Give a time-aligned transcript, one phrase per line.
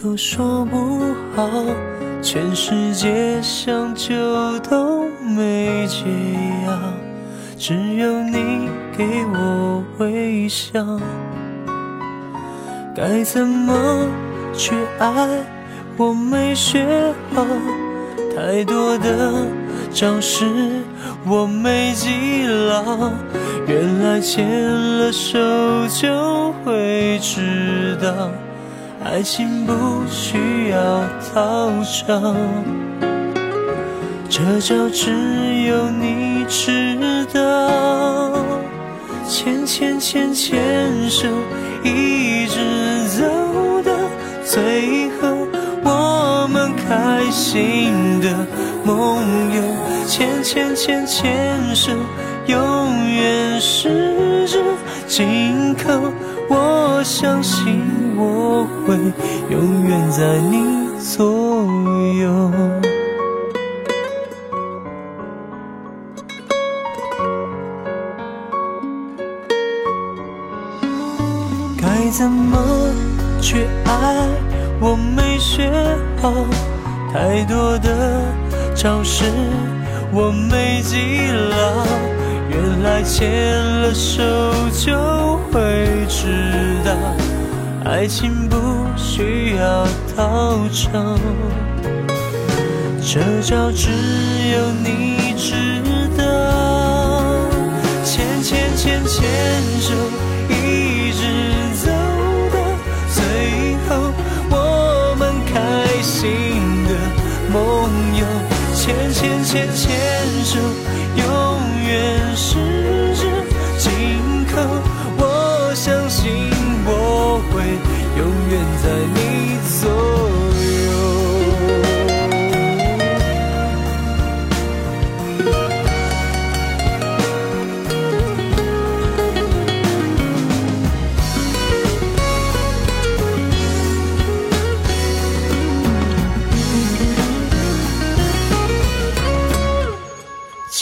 [0.00, 1.50] 都说不好，
[2.22, 4.14] 全世界想救
[4.60, 6.04] 都没解
[6.64, 6.78] 药，
[7.58, 10.70] 只有你给我微笑。
[12.94, 14.06] 该怎么
[14.54, 15.28] 去爱？
[15.96, 16.86] 我没学
[17.34, 17.44] 好，
[18.36, 19.32] 太多的
[19.92, 20.44] 招式。
[21.26, 23.10] 我没记牢，
[23.66, 25.36] 原来牵了手
[25.88, 28.30] 就会知道，
[29.10, 29.72] 爱情不
[30.06, 30.78] 需要
[31.32, 31.70] 讨
[32.06, 32.36] 招，
[34.28, 35.10] 这招只
[35.62, 38.44] 有你知道。
[39.26, 41.26] 牵牵牵牵手，
[41.82, 43.24] 一直走
[43.82, 43.92] 到
[44.44, 45.48] 最后，
[45.82, 48.28] 我们开心的
[48.84, 49.62] 梦游。
[50.06, 51.92] 牵牵牵牵手，
[52.46, 54.62] 永远十指
[55.06, 56.12] 紧扣。
[56.50, 57.82] 我相信
[58.18, 58.96] 我会
[59.48, 61.24] 永远在你左
[62.20, 62.50] 右。
[71.80, 72.58] 该怎么
[73.40, 74.26] 去爱？
[74.80, 75.70] 我没学
[76.20, 76.32] 好，
[77.12, 78.24] 太多的
[78.74, 79.24] 招式。
[80.10, 81.84] 我没记牢，
[82.48, 84.22] 原来牵了手
[84.72, 86.26] 就会知
[86.84, 86.92] 道，
[87.88, 88.56] 爱情不
[88.98, 91.18] 需要讨招，
[93.00, 93.88] 这招只
[94.52, 95.54] 有你知
[96.14, 96.22] 道。
[98.04, 99.24] 牵牵牵牵
[99.80, 99.94] 手，
[100.50, 101.22] 一直
[101.76, 101.90] 走
[102.52, 102.60] 到
[103.14, 103.24] 最
[103.88, 104.12] 后，
[104.50, 105.56] 我们开
[106.02, 106.92] 心的
[107.50, 107.56] 梦
[108.18, 108.26] 游。
[108.74, 109.96] 牵牵牵牵
[110.44, 110.60] 手，
[111.16, 111.24] 永
[111.88, 112.58] 远是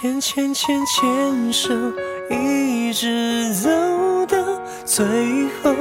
[0.00, 1.68] 牵牵牵牵手，
[2.30, 3.68] 一直走
[4.24, 4.38] 到
[4.86, 5.04] 最
[5.62, 5.74] 后，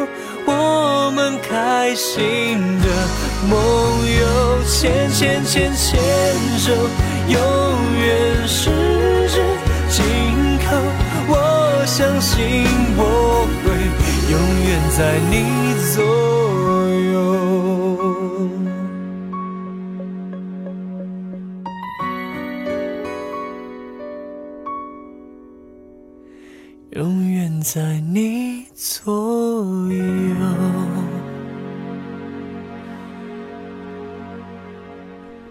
[0.46, 2.88] 我们开心的
[3.50, 3.58] 梦
[4.20, 4.62] 游。
[4.68, 5.98] 牵牵牵牵
[6.58, 6.74] 手，
[7.30, 7.40] 永
[7.98, 8.70] 远十
[9.30, 9.42] 指
[9.90, 10.04] 紧
[10.68, 10.76] 扣。
[11.30, 12.66] 我相信
[12.98, 13.72] 我会
[14.30, 14.36] 永
[14.68, 15.00] 远在
[15.32, 15.34] 你
[15.96, 16.04] 左
[17.14, 17.18] 右。
[27.00, 29.14] 永远在你左
[29.90, 30.36] 右。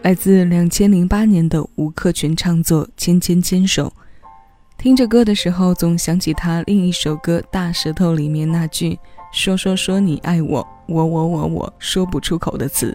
[0.02, 3.86] 来自两千零八年的吴克群唱作《牵牵牵手》，
[4.76, 8.98] 听着歌的时候，总想起他另一首歌《大舌头》里面那句
[9.32, 12.94] “说说说你爱我，我我我我说不出口的词”。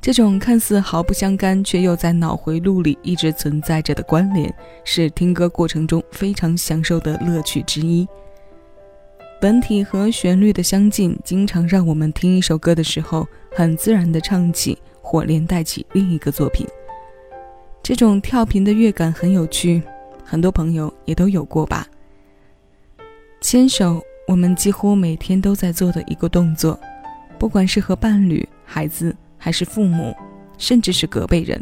[0.00, 4.52] 这种看似毫不相干，却又在脑回路里一直存在着的关联，
[4.82, 8.08] 是听歌过程中非常享受的乐趣之一。
[9.42, 16.66] 本体和旋律的相近，经常让我们听一首歌的时候，很自然地唱起或连带起另一个作品。
[17.82, 19.82] 这种跳频的乐感很有趣，
[20.24, 21.86] 很多朋友也都有过吧。
[23.42, 26.78] 牵手，我们几乎每天都在做的一个动作，
[27.38, 29.14] 不管是和伴侣、孩子。
[29.40, 30.14] 还是父母，
[30.56, 31.60] 甚至是隔辈人。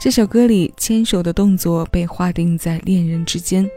[0.00, 3.68] 这首歌里牵手的动作被划定在恋人之间。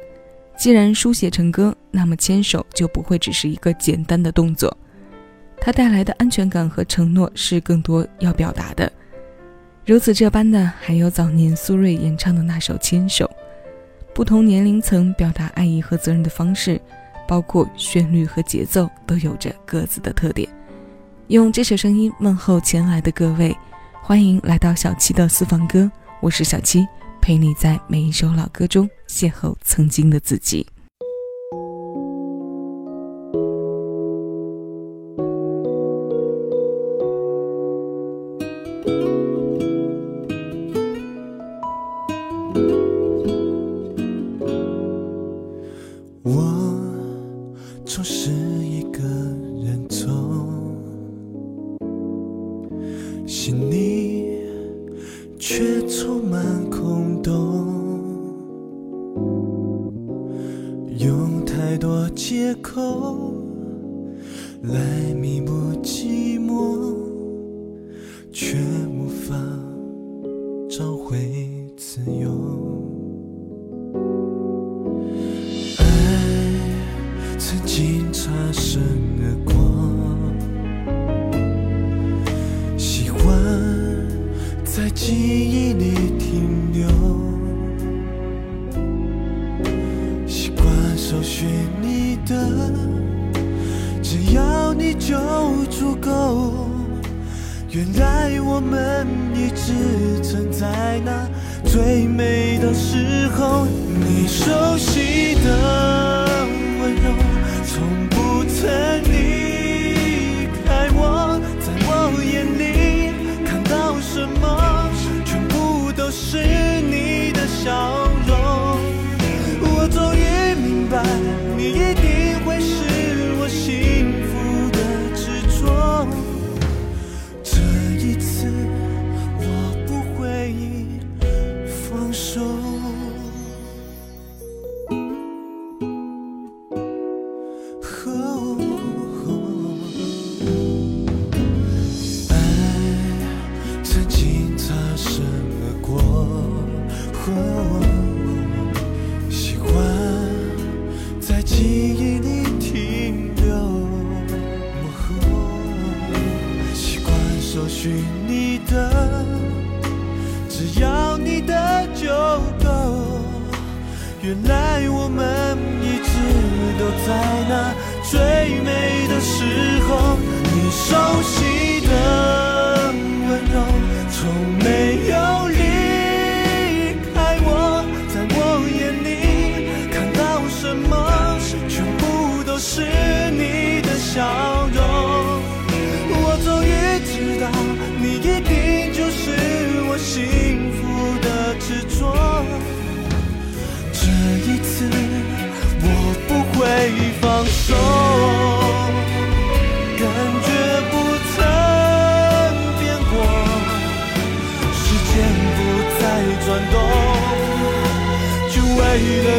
[0.57, 4.75] 既然书写成歌，那么牵手就不会只是一个简单的动作，
[5.59, 8.91] 它带来的安全感和承诺是更多要表达的。
[9.85, 13.25] 如此这般的，还有早年苏芮演唱的那首《牵手》。
[14.13, 16.81] 不同年龄层表达爱意和责任的方式，
[17.27, 20.49] 包括旋律和节奏，都有着各自的特点。
[21.29, 23.53] 用这首声音问候前来的各位，
[24.01, 25.91] 欢迎来到小七的私房歌，
[26.21, 26.87] 我是小七，
[27.19, 30.65] 陪你在每一首老歌中邂逅曾经的自己。
[46.23, 46.41] 我
[47.85, 49.01] 总是一个
[64.63, 65.53] 来弥补
[65.83, 66.85] 寂寞
[68.31, 68.57] 却
[68.89, 69.35] 无法
[70.69, 71.17] 找回
[71.75, 72.31] 自由。
[75.77, 75.83] 爱
[77.37, 78.81] 曾经擦身
[79.21, 79.53] 而过
[82.77, 83.17] 喜欢
[84.63, 85.56] 在记忆
[97.77, 101.29] 原来我们一直存在那
[101.63, 105.86] 最美的时候，你熟悉的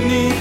[0.00, 0.37] 你。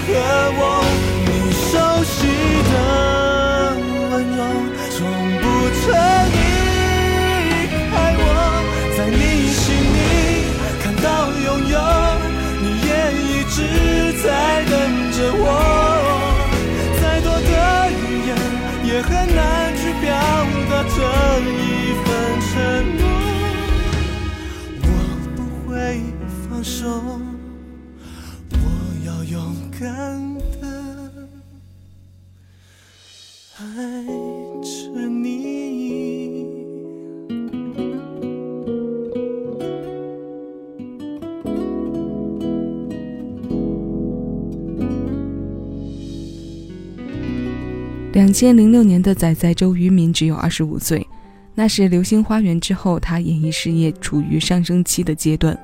[48.17, 51.05] 两千零六年的仔仔周渝民只有二十五岁，
[51.53, 55.55] 那是《流星花园》之后他演艺事业处于上升期的阶段。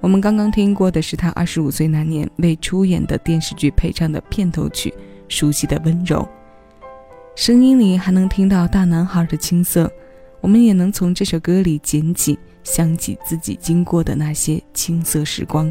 [0.00, 4.88] 我们刚刚听过的是他二十五岁那年为出演的电视剧配唱的片头曲
[5.28, 6.16] 《熟悉的温柔》，
[7.36, 9.92] 声音里还能听到大男孩的青涩，
[10.40, 15.70] 我们也能从这首歌里捡起想起自己经过的那些青涩时光。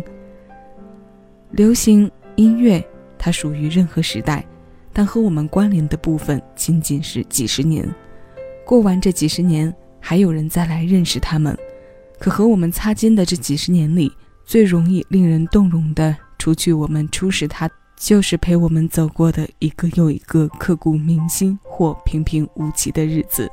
[1.50, 2.80] 流行音乐，
[3.18, 4.46] 它属于任何时代。
[4.94, 7.88] 但和我们关联的部分仅仅是几十年，
[8.66, 11.58] 过完这几十年，还有人再来认识他们。
[12.20, 14.12] 可和我们擦肩的这几十年里，
[14.46, 23.50] 最容易令人动容的，除去我们初识他，就是陪我们走过的一个又一个刻骨铭心或平平无奇的日子。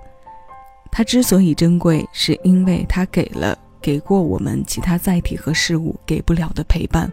[0.91, 7.11] 它之所以珍贵，是因为它给了给过我们其他载体和事物给不了的陪伴。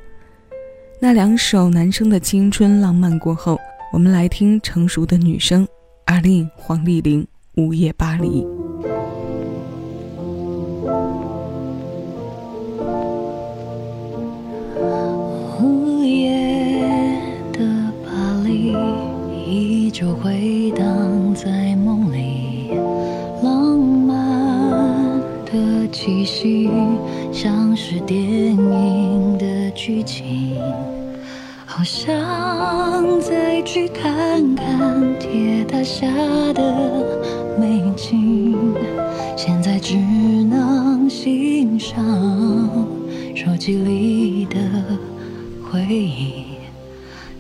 [1.00, 3.60] 那两首男生的青春浪漫过后，
[3.96, 5.66] 我们来听成熟的女声
[6.04, 7.24] 阿令黄丽玲
[7.64, 8.44] 《午夜巴黎》。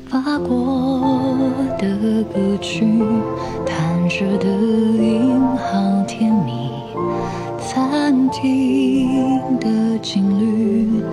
[0.07, 1.35] 发过
[1.79, 2.85] 的歌曲，
[3.65, 6.69] 弹着的音好甜蜜，
[7.59, 11.03] 餐厅的情侣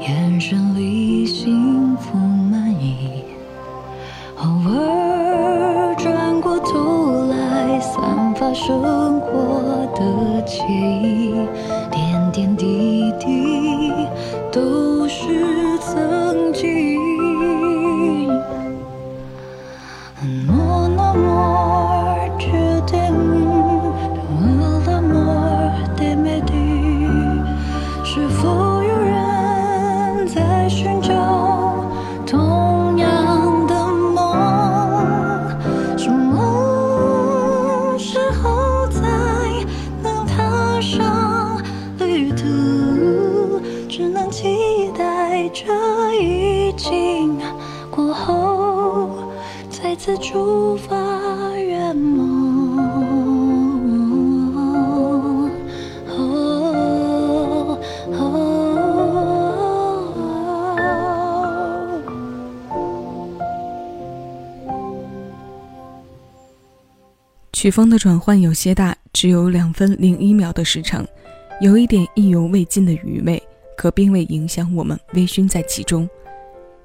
[0.00, 3.24] 眼神里幸福满溢。
[4.36, 8.82] 偶尔转过头来，散发生
[67.62, 71.06] 曲风的转换有些大，只有两分零一秒的时长，
[71.60, 73.40] 有一点意犹未尽的余味，
[73.76, 76.10] 可并未影响我们微醺在其中。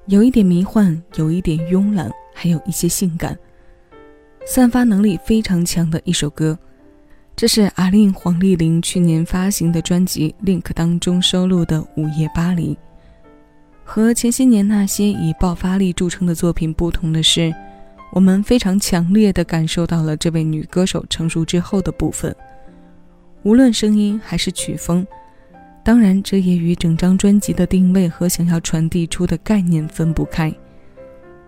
[0.06, 2.08] 有一点迷幻，有一点慵懒。
[2.32, 3.36] 还有一些性感，
[4.46, 6.56] 散发能力非常强的一首歌。
[7.34, 12.74] 这是阿令黄丽玲去年发行的专辑《Link》当中收录的《午夜巴黎》。
[13.82, 17.52] 和前些年那些以爆发力著称的作品不同的是，
[18.10, 22.34] 我们非常强烈地感受到了这位女歌手成熟之后的部分，
[23.42, 25.06] 无论声音还是曲风。
[25.84, 30.52] 当然，这也与整张专辑的定位和想要传递出的概念分不开。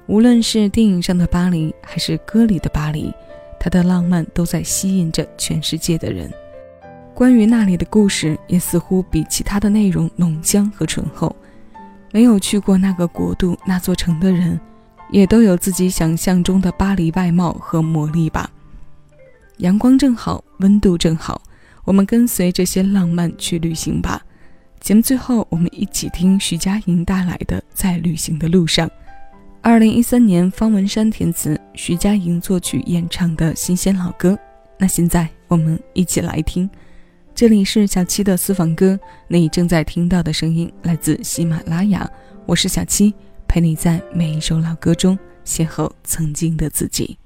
[0.06, 3.12] 无论是电影上的巴黎，还是歌里的巴黎，
[3.58, 6.30] 它的浪漫都在吸引着全世界的人。
[7.14, 11.34] 关于那里的故事，也似乎比其他的内容浓香和醇厚。
[12.12, 14.58] 没有去过那个国度、那座城的人，
[15.10, 18.50] 也都有自己想象中的巴黎外貌和魔力吧。
[19.58, 21.40] 阳光正好，温度正好，
[21.84, 24.22] 我们跟随这些浪漫去旅行吧。
[24.80, 28.88] 节目最后，我们一起听徐佳莹带来的《在旅行的路上》。
[29.60, 34.38] 二零一三年，方文山填词，徐佳莹作曲演唱的新鲜老歌。
[34.78, 36.68] 那现在我们一起来听，
[37.34, 38.98] 这里是小七的私房歌。
[39.28, 42.10] 你正在听到的声音来自喜马拉雅，
[42.46, 43.12] 我是小七，
[43.50, 47.18] 陪你在每一首老歌中邂逅曾经的自己。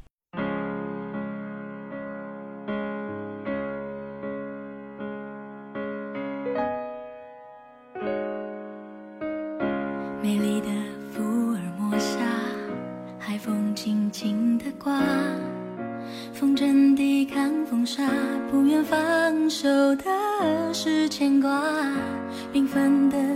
[10.23, 10.69] 美丽的
[11.11, 12.17] 福尔摩沙，
[13.19, 14.99] 海风轻轻地刮，
[16.33, 18.03] 风筝抵抗风沙，
[18.51, 21.63] 不愿放手的是牵挂，
[22.51, 23.34] 缤纷的。